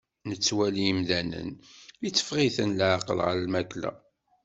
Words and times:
Nettwali 0.29 0.83
imdanen, 0.91 1.49
itteffeɣ-iten 2.07 2.75
leɛqel 2.79 3.19
ɣer 3.25 3.35
lmakla. 3.45 3.91